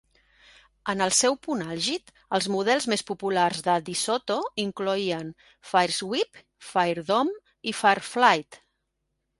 En 0.93 1.03
el 1.05 1.11
seu 1.17 1.35
punt 1.47 1.61
àlgid, 1.65 2.09
els 2.37 2.47
models 2.55 2.89
més 2.93 3.05
populars 3.11 3.61
de 3.69 3.77
DeSoto 3.91 4.39
incloïen 4.67 5.31
Firesweep, 5.75 6.43
Firedome 6.73 7.41
i 7.75 7.81
Fireflite. 7.85 8.67